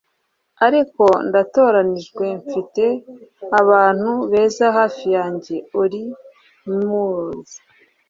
ariko 0.65 1.03
ndatoranijwe 1.27 2.25
mfite 2.41 2.85
abantu 3.61 4.11
beza 4.31 4.65
hafi 4.77 5.05
yanjye- 5.17 5.55
olly 5.79 6.05
murs 6.77 7.51